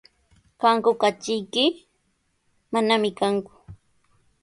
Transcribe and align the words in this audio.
¿Kanku 0.61 0.91
katriyki? 1.01 1.63
Manami 2.71 3.09
kanku. 3.19 3.53